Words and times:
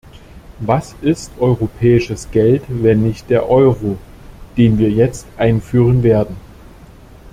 Was 0.61 0.95
ist 1.03 1.31
europäisches 1.37 2.31
Geld, 2.31 2.63
wenn 2.69 3.03
nicht 3.03 3.29
der 3.29 3.47
Euro, 3.47 3.99
den 4.57 4.79
wir 4.79 4.89
jetzt 4.89 5.27
einführen 5.37 6.01
werden? 6.01 6.37